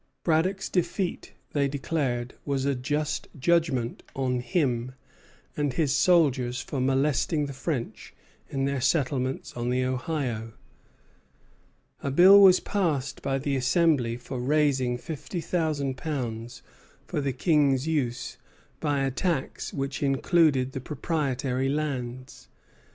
[0.23, 4.93] Braddock's defeat, they declared, was a just judgment on him
[5.55, 8.11] and his soldiers for molesting the French
[8.49, 10.53] in their settlements on the Ohio.
[12.01, 16.63] A bill was passed by the Assembly for raising fifty thousand pounds
[17.05, 18.37] for the King's use
[18.79, 22.47] by a tax which included the proprietary lands.